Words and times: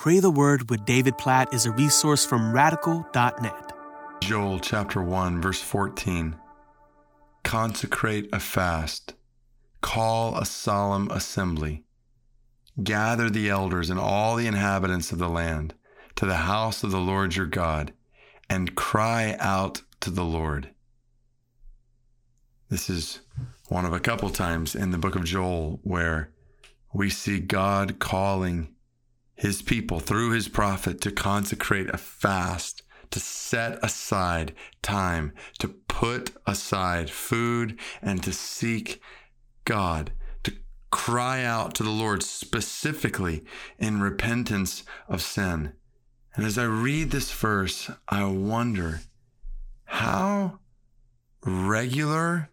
Pray 0.00 0.18
the 0.18 0.30
Word 0.30 0.70
with 0.70 0.86
David 0.86 1.18
Platt 1.18 1.52
is 1.52 1.66
a 1.66 1.72
resource 1.72 2.24
from 2.24 2.54
radical.net. 2.54 3.72
Joel 4.22 4.58
chapter 4.58 5.02
1, 5.02 5.42
verse 5.42 5.60
14. 5.60 6.36
Consecrate 7.44 8.26
a 8.32 8.40
fast, 8.40 9.12
call 9.82 10.38
a 10.38 10.46
solemn 10.46 11.10
assembly, 11.10 11.84
gather 12.82 13.28
the 13.28 13.50
elders 13.50 13.90
and 13.90 14.00
all 14.00 14.36
the 14.36 14.46
inhabitants 14.46 15.12
of 15.12 15.18
the 15.18 15.28
land 15.28 15.74
to 16.16 16.24
the 16.24 16.36
house 16.36 16.82
of 16.82 16.92
the 16.92 16.98
Lord 16.98 17.36
your 17.36 17.44
God, 17.44 17.92
and 18.48 18.74
cry 18.74 19.36
out 19.38 19.82
to 20.00 20.08
the 20.08 20.24
Lord. 20.24 20.70
This 22.70 22.88
is 22.88 23.20
one 23.68 23.84
of 23.84 23.92
a 23.92 24.00
couple 24.00 24.30
times 24.30 24.74
in 24.74 24.92
the 24.92 24.98
book 24.98 25.14
of 25.14 25.24
Joel 25.24 25.78
where 25.82 26.32
we 26.94 27.10
see 27.10 27.38
God 27.38 27.98
calling 27.98 28.74
his 29.40 29.62
people 29.62 30.00
through 30.00 30.32
his 30.32 30.48
prophet 30.48 31.00
to 31.00 31.10
consecrate 31.10 31.88
a 31.88 31.96
fast, 31.96 32.82
to 33.10 33.18
set 33.18 33.82
aside 33.82 34.52
time, 34.82 35.32
to 35.58 35.66
put 35.66 36.32
aside 36.46 37.08
food, 37.08 37.78
and 38.02 38.22
to 38.22 38.34
seek 38.34 39.00
God, 39.64 40.12
to 40.42 40.52
cry 40.90 41.42
out 41.42 41.74
to 41.76 41.82
the 41.82 41.88
Lord 41.88 42.22
specifically 42.22 43.42
in 43.78 44.02
repentance 44.02 44.84
of 45.08 45.22
sin. 45.22 45.72
And 46.36 46.44
as 46.44 46.58
I 46.58 46.64
read 46.64 47.10
this 47.10 47.32
verse, 47.32 47.90
I 48.10 48.24
wonder 48.24 49.00
how 49.84 50.58
regular 51.46 52.50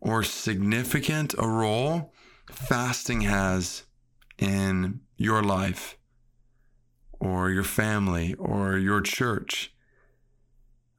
or 0.00 0.24
significant 0.24 1.36
a 1.38 1.46
role 1.46 2.12
fasting 2.50 3.20
has 3.20 3.84
in 4.36 5.02
your 5.16 5.44
life 5.44 5.96
or 7.20 7.50
your 7.50 7.64
family 7.64 8.34
or 8.34 8.76
your 8.78 9.00
church. 9.00 9.72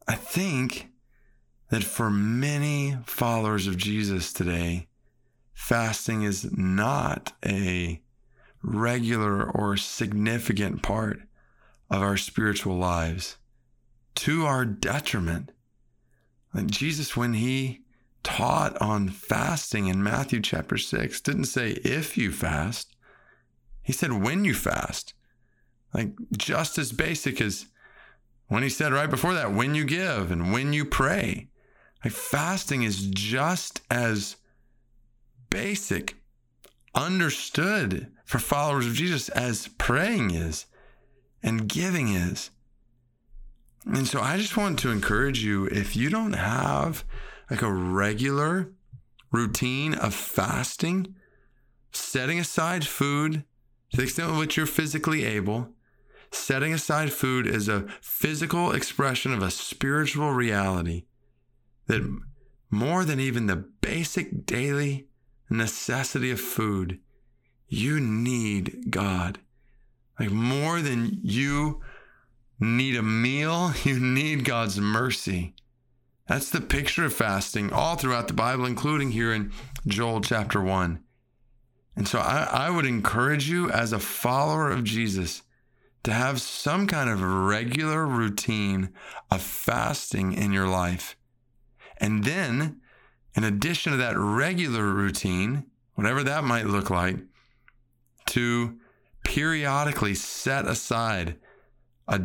I 0.07 0.15
think 0.15 0.89
that 1.69 1.83
for 1.83 2.09
many 2.09 2.97
followers 3.05 3.67
of 3.67 3.77
Jesus 3.77 4.31
today, 4.31 4.87
fasting 5.53 6.23
is 6.23 6.51
not 6.51 7.33
a 7.45 8.01
regular 8.63 9.43
or 9.43 9.75
significant 9.77 10.83
part 10.83 11.21
of 11.89 12.01
our 12.01 12.17
spiritual 12.17 12.77
lives 12.77 13.37
to 14.15 14.45
our 14.45 14.65
detriment. 14.65 15.51
And 16.53 16.71
Jesus, 16.71 17.17
when 17.17 17.33
he 17.33 17.81
taught 18.23 18.79
on 18.81 19.09
fasting 19.09 19.87
in 19.87 20.03
Matthew 20.03 20.41
chapter 20.41 20.77
6, 20.77 21.21
didn't 21.21 21.45
say 21.45 21.71
if 21.83 22.17
you 22.17 22.31
fast, 22.31 22.95
he 23.81 23.93
said 23.93 24.13
when 24.13 24.45
you 24.45 24.53
fast. 24.53 25.13
Like 25.93 26.13
just 26.37 26.77
as 26.77 26.91
basic 26.91 27.41
as 27.41 27.65
when 28.47 28.63
he 28.63 28.69
said 28.69 28.93
right 28.93 29.09
before 29.09 29.33
that, 29.33 29.53
when 29.53 29.75
you 29.75 29.85
give 29.85 30.31
and 30.31 30.51
when 30.51 30.73
you 30.73 30.85
pray. 30.85 31.47
Like 32.03 32.13
fasting 32.13 32.83
is 32.83 33.07
just 33.07 33.81
as 33.89 34.37
basic, 35.49 36.15
understood 36.95 38.11
for 38.25 38.39
followers 38.39 38.87
of 38.87 38.93
Jesus 38.93 39.29
as 39.29 39.67
praying 39.77 40.31
is 40.31 40.65
and 41.43 41.67
giving 41.67 42.09
is. 42.09 42.49
And 43.85 44.07
so 44.07 44.19
I 44.19 44.37
just 44.37 44.57
want 44.57 44.79
to 44.79 44.91
encourage 44.91 45.43
you 45.43 45.65
if 45.67 45.95
you 45.95 46.09
don't 46.09 46.33
have 46.33 47.03
like 47.49 47.61
a 47.61 47.71
regular 47.71 48.71
routine 49.31 49.93
of 49.93 50.13
fasting, 50.13 51.15
setting 51.91 52.39
aside 52.39 52.85
food 52.85 53.43
to 53.91 53.97
the 53.97 54.03
extent 54.03 54.29
to 54.31 54.39
which 54.39 54.57
you're 54.57 54.65
physically 54.65 55.25
able, 55.25 55.69
setting 56.31 56.73
aside 56.73 57.11
food 57.11 57.45
is 57.45 57.67
a 57.67 57.87
physical 58.01 58.71
expression 58.71 59.33
of 59.33 59.43
a 59.43 59.51
spiritual 59.51 60.31
reality 60.31 61.03
that 61.87 62.19
more 62.69 63.03
than 63.03 63.19
even 63.19 63.47
the 63.47 63.57
basic 63.57 64.45
daily 64.45 65.07
necessity 65.49 66.31
of 66.31 66.39
food, 66.39 66.99
you 67.67 67.99
need 67.99 68.89
God. 68.89 69.39
Like 70.19 70.31
more 70.31 70.81
than 70.81 71.19
you 71.21 71.81
need 72.59 72.95
a 72.95 73.03
meal, 73.03 73.73
you 73.83 73.99
need 73.99 74.45
God's 74.45 74.79
mercy. 74.79 75.53
That's 76.27 76.49
the 76.49 76.61
picture 76.61 77.05
of 77.05 77.13
fasting 77.13 77.73
all 77.73 77.97
throughout 77.97 78.29
the 78.29 78.33
Bible, 78.33 78.65
including 78.65 79.11
here 79.11 79.33
in 79.33 79.51
Joel 79.85 80.21
chapter 80.21 80.61
1. 80.61 81.03
And 81.97 82.07
so 82.07 82.19
I, 82.19 82.47
I 82.49 82.69
would 82.69 82.85
encourage 82.85 83.49
you 83.49 83.69
as 83.69 83.91
a 83.91 83.99
follower 83.99 84.71
of 84.71 84.85
Jesus 84.85 85.41
to 86.03 86.13
have 86.13 86.41
some 86.41 86.87
kind 86.87 87.09
of 87.09 87.21
regular 87.21 88.05
routine 88.05 88.89
of 89.29 89.41
fasting 89.41 90.33
in 90.33 90.51
your 90.51 90.67
life. 90.67 91.15
And 91.97 92.23
then, 92.23 92.81
in 93.35 93.43
addition 93.43 93.91
to 93.91 93.97
that 93.99 94.17
regular 94.17 94.85
routine, 94.85 95.65
whatever 95.93 96.23
that 96.23 96.43
might 96.43 96.65
look 96.65 96.89
like, 96.89 97.17
to 98.27 98.79
periodically 99.23 100.15
set 100.15 100.65
aside 100.65 101.37
a 102.07 102.21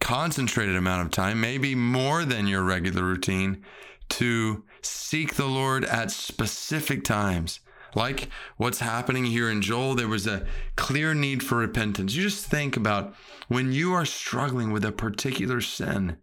concentrated 0.00 0.76
amount 0.76 1.06
of 1.06 1.10
time, 1.10 1.40
maybe 1.40 1.74
more 1.74 2.24
than 2.24 2.46
your 2.46 2.62
regular 2.62 3.02
routine, 3.02 3.64
to 4.10 4.64
seek 4.82 5.34
the 5.34 5.46
Lord 5.46 5.84
at 5.84 6.10
specific 6.10 7.04
times 7.04 7.60
like 7.94 8.28
what's 8.56 8.80
happening 8.80 9.24
here 9.24 9.50
in 9.50 9.62
Joel, 9.62 9.94
there 9.94 10.08
was 10.08 10.26
a 10.26 10.46
clear 10.76 11.14
need 11.14 11.42
for 11.42 11.58
repentance. 11.58 12.14
You 12.14 12.22
just 12.22 12.46
think 12.46 12.76
about 12.76 13.14
when 13.48 13.72
you 13.72 13.92
are 13.92 14.04
struggling 14.04 14.72
with 14.72 14.84
a 14.84 14.92
particular 14.92 15.60
sin, 15.60 16.16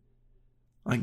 like 0.85 1.01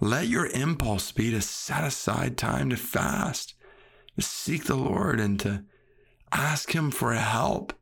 let 0.00 0.26
your 0.26 0.46
impulse 0.46 1.12
be 1.12 1.30
to 1.30 1.40
set 1.40 1.84
aside 1.84 2.36
time 2.36 2.70
to 2.70 2.76
fast, 2.76 3.54
to 4.16 4.22
seek 4.22 4.64
the 4.64 4.74
Lord, 4.74 5.20
and 5.20 5.38
to 5.40 5.64
ask 6.32 6.74
Him 6.74 6.90
for 6.90 7.14
help 7.14 7.72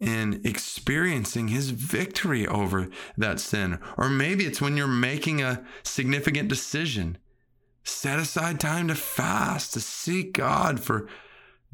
in 0.00 0.40
experiencing 0.44 1.48
His 1.48 1.70
victory 1.70 2.48
over 2.48 2.88
that 3.16 3.38
sin. 3.38 3.78
Or 3.96 4.08
maybe 4.08 4.44
it's 4.44 4.60
when 4.60 4.76
you're 4.76 4.88
making 4.88 5.40
a 5.40 5.64
significant 5.84 6.48
decision 6.48 7.16
Set 7.84 8.18
aside 8.18 8.60
time 8.60 8.88
to 8.88 8.94
fast, 8.94 9.74
to 9.74 9.80
seek 9.80 10.34
God 10.34 10.80
for 10.80 11.08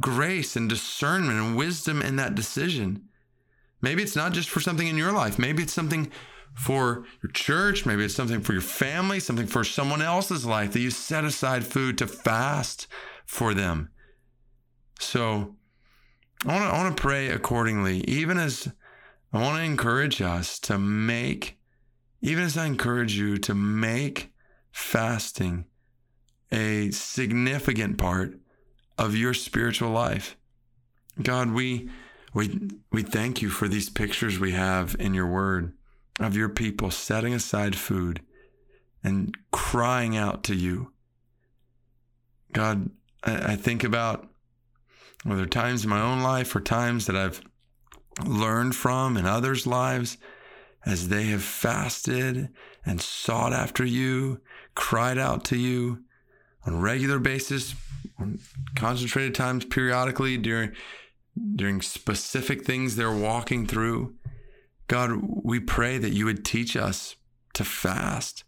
grace 0.00 0.56
and 0.56 0.68
discernment 0.68 1.38
and 1.38 1.56
wisdom 1.56 2.00
in 2.00 2.16
that 2.16 2.34
decision. 2.34 3.04
Maybe 3.80 4.02
it's 4.02 4.16
not 4.16 4.32
just 4.32 4.48
for 4.48 4.60
something 4.60 4.86
in 4.86 4.96
your 4.96 5.12
life. 5.12 5.38
Maybe 5.38 5.62
it's 5.62 5.72
something 5.72 6.10
for 6.54 7.04
your 7.22 7.30
church. 7.32 7.86
Maybe 7.86 8.04
it's 8.04 8.14
something 8.14 8.40
for 8.40 8.52
your 8.52 8.62
family, 8.62 9.20
something 9.20 9.46
for 9.46 9.64
someone 9.64 10.02
else's 10.02 10.44
life 10.44 10.72
that 10.72 10.80
you 10.80 10.90
set 10.90 11.24
aside 11.24 11.64
food 11.64 11.98
to 11.98 12.06
fast 12.06 12.86
for 13.24 13.54
them. 13.54 13.90
So 14.98 15.56
I 16.46 16.72
want 16.72 16.96
to, 16.96 17.00
pray 17.00 17.28
accordingly, 17.28 18.00
even 18.02 18.38
as 18.38 18.68
I 19.32 19.40
want 19.40 19.58
to 19.58 19.62
encourage 19.62 20.20
us 20.20 20.58
to 20.60 20.78
make, 20.78 21.58
even 22.20 22.44
as 22.44 22.56
I 22.56 22.66
encourage 22.66 23.16
you 23.16 23.38
to 23.38 23.54
make 23.54 24.32
fasting 24.72 25.66
a 26.50 26.90
significant 26.90 27.98
part 27.98 28.38
of 28.96 29.16
your 29.16 29.34
spiritual 29.34 29.90
life. 29.90 30.36
God, 31.22 31.52
we 31.52 31.88
we 32.34 32.68
we 32.92 33.02
thank 33.02 33.42
you 33.42 33.50
for 33.50 33.68
these 33.68 33.90
pictures 33.90 34.38
we 34.38 34.52
have 34.52 34.96
in 34.98 35.14
your 35.14 35.26
word 35.26 35.72
of 36.20 36.36
your 36.36 36.48
people 36.48 36.90
setting 36.90 37.34
aside 37.34 37.76
food 37.76 38.20
and 39.02 39.34
crying 39.50 40.16
out 40.16 40.42
to 40.44 40.54
you. 40.54 40.92
God, 42.52 42.90
I, 43.22 43.52
I 43.52 43.56
think 43.56 43.84
about 43.84 44.28
whether 45.24 45.46
times 45.46 45.84
in 45.84 45.90
my 45.90 46.00
own 46.00 46.20
life 46.20 46.54
or 46.54 46.60
times 46.60 47.06
that 47.06 47.16
I've 47.16 47.40
learned 48.24 48.74
from 48.74 49.16
in 49.16 49.26
others' 49.26 49.66
lives 49.66 50.18
as 50.84 51.08
they 51.08 51.24
have 51.24 51.42
fasted 51.42 52.48
and 52.84 53.00
sought 53.00 53.52
after 53.52 53.84
you, 53.84 54.40
cried 54.74 55.18
out 55.18 55.44
to 55.46 55.56
you 55.56 56.04
on 56.68 56.74
a 56.74 56.80
regular 56.80 57.18
basis, 57.18 57.74
on 58.18 58.38
concentrated 58.76 59.34
times 59.34 59.64
periodically 59.64 60.36
during 60.36 60.72
during 61.54 61.80
specific 61.80 62.64
things 62.64 62.96
they're 62.96 63.12
walking 63.12 63.66
through. 63.66 64.14
God, 64.88 65.12
we 65.22 65.60
pray 65.60 65.96
that 65.98 66.12
you 66.12 66.24
would 66.24 66.44
teach 66.44 66.76
us 66.76 67.16
to 67.54 67.64
fast. 67.64 68.44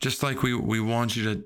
Just 0.00 0.22
like 0.22 0.42
we, 0.42 0.52
we 0.52 0.80
want 0.80 1.16
you 1.16 1.22
to, 1.24 1.44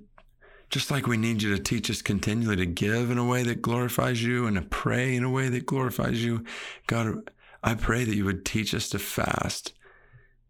just 0.71 0.91
like 0.91 1.07
we 1.07 1.19
need 1.19 1.43
you 1.43 1.55
to 1.55 1.63
teach 1.63 1.91
us 1.91 2.01
continually 2.01 2.57
to 2.57 2.67
give 2.67 3.11
in 3.11 3.19
a 3.19 3.27
way 3.27 3.43
that 3.43 3.61
glorifies 3.61 4.23
you 4.23 4.47
and 4.47 4.57
to 4.57 4.63
pray 4.63 5.15
in 5.15 5.25
a 5.25 5.31
way 5.31 5.51
that 5.51 5.67
glorifies 5.67 6.25
you. 6.25 6.43
God, 6.87 7.31
I 7.63 7.75
pray 7.75 8.05
that 8.05 8.17
you 8.17 8.25
would 8.25 8.47
teach 8.47 8.73
us 8.73 8.89
to 8.91 8.99
fast 8.99 9.75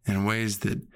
in 0.06 0.24
ways 0.24 0.60
that 0.60 0.86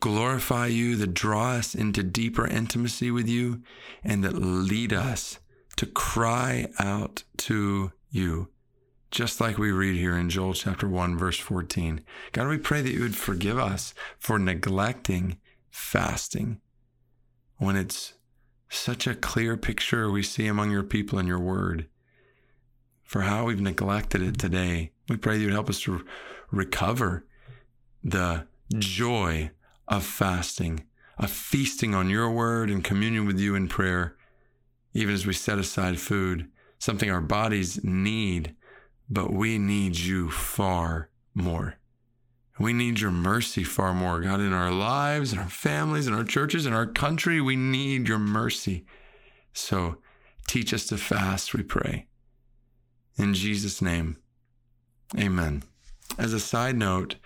glorify 0.00 0.66
you, 0.66 0.96
that 0.96 1.14
draw 1.14 1.52
us 1.52 1.74
into 1.74 2.02
deeper 2.02 2.46
intimacy 2.46 3.10
with 3.10 3.28
you, 3.28 3.62
and 4.02 4.22
that 4.24 4.34
lead 4.34 4.92
us 4.92 5.38
to 5.76 5.86
cry 5.86 6.68
out 6.78 7.24
to 7.36 7.92
you, 8.10 8.48
just 9.10 9.40
like 9.40 9.58
we 9.58 9.72
read 9.72 9.96
here 9.96 10.16
in 10.16 10.30
Joel 10.30 10.54
chapter 10.54 10.88
1, 10.88 11.16
verse 11.16 11.38
14. 11.38 12.02
God, 12.32 12.48
we 12.48 12.58
pray 12.58 12.80
that 12.80 12.92
you 12.92 13.00
would 13.00 13.16
forgive 13.16 13.58
us 13.58 13.94
for 14.18 14.38
neglecting 14.38 15.38
fasting 15.70 16.60
when 17.56 17.76
it's 17.76 18.14
such 18.68 19.06
a 19.06 19.14
clear 19.14 19.56
picture 19.56 20.10
we 20.10 20.22
see 20.22 20.46
among 20.46 20.70
your 20.70 20.82
people 20.82 21.18
in 21.18 21.26
your 21.26 21.38
word 21.38 21.88
for 23.02 23.22
how 23.22 23.44
we've 23.44 23.60
neglected 23.60 24.22
it 24.22 24.38
today. 24.38 24.90
We 25.08 25.16
pray 25.16 25.34
that 25.34 25.40
you 25.40 25.46
would 25.46 25.54
help 25.54 25.70
us 25.70 25.80
to 25.82 26.04
recover 26.50 27.26
the 28.02 28.46
joy 28.78 29.50
of 29.88 30.04
fasting, 30.04 30.84
of 31.18 31.30
feasting 31.30 31.94
on 31.94 32.10
your 32.10 32.30
word 32.30 32.70
and 32.70 32.82
communion 32.82 33.26
with 33.26 33.38
you 33.38 33.54
in 33.54 33.68
prayer, 33.68 34.16
even 34.92 35.14
as 35.14 35.26
we 35.26 35.32
set 35.32 35.58
aside 35.58 35.98
food, 35.98 36.48
something 36.78 37.10
our 37.10 37.20
bodies 37.20 37.82
need, 37.84 38.54
but 39.08 39.32
we 39.32 39.58
need 39.58 39.96
you 39.98 40.30
far 40.30 41.10
more. 41.34 41.76
We 42.58 42.72
need 42.72 43.00
your 43.00 43.10
mercy 43.10 43.64
far 43.64 43.92
more, 43.92 44.20
God, 44.20 44.40
in 44.40 44.52
our 44.52 44.70
lives, 44.70 45.32
in 45.32 45.40
our 45.40 45.48
families, 45.48 46.06
in 46.06 46.14
our 46.14 46.24
churches, 46.24 46.66
in 46.66 46.72
our 46.72 46.86
country. 46.86 47.40
We 47.40 47.56
need 47.56 48.08
your 48.08 48.20
mercy. 48.20 48.86
So 49.52 49.96
teach 50.46 50.72
us 50.72 50.86
to 50.86 50.96
fast, 50.96 51.52
we 51.52 51.64
pray. 51.64 52.06
In 53.16 53.34
Jesus' 53.34 53.82
name, 53.82 54.18
amen. 55.18 55.64
As 56.16 56.32
a 56.32 56.40
side 56.40 56.76
note, 56.76 57.16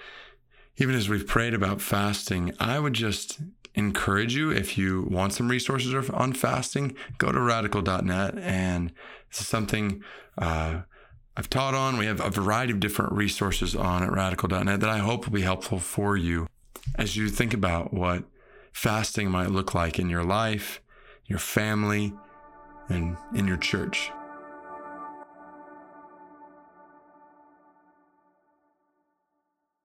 even 0.78 0.94
as 0.94 1.08
we've 1.08 1.26
prayed 1.26 1.54
about 1.54 1.80
fasting, 1.80 2.54
I 2.58 2.78
would 2.78 2.94
just 2.94 3.38
encourage 3.74 4.34
you 4.34 4.50
if 4.50 4.78
you 4.78 5.06
want 5.10 5.32
some 5.32 5.48
resources 5.48 6.10
on 6.10 6.32
fasting, 6.32 6.96
go 7.18 7.30
to 7.30 7.40
radical.net. 7.40 8.38
And 8.38 8.92
this 9.30 9.40
is 9.40 9.48
something 9.48 10.02
uh, 10.36 10.82
I've 11.36 11.50
taught 11.50 11.74
on. 11.74 11.98
We 11.98 12.06
have 12.06 12.20
a 12.20 12.30
variety 12.30 12.72
of 12.72 12.80
different 12.80 13.12
resources 13.12 13.74
on 13.76 14.02
at 14.02 14.12
radical.net 14.12 14.80
that 14.80 14.90
I 14.90 14.98
hope 14.98 15.26
will 15.26 15.34
be 15.34 15.42
helpful 15.42 15.78
for 15.78 16.16
you 16.16 16.46
as 16.94 17.16
you 17.16 17.28
think 17.28 17.52
about 17.52 17.92
what 17.92 18.24
fasting 18.72 19.30
might 19.30 19.50
look 19.50 19.74
like 19.74 19.98
in 19.98 20.08
your 20.08 20.24
life, 20.24 20.80
your 21.26 21.38
family, 21.40 22.12
and 22.88 23.16
in 23.34 23.46
your 23.46 23.56
church. 23.56 24.10